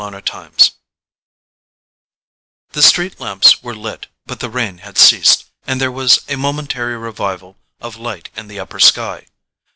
[0.01, 0.73] Chapter 13
[2.71, 6.97] The street lamps were lit, but the rain had ceased, and there was a momentary
[6.97, 9.27] revival of light in the upper sky.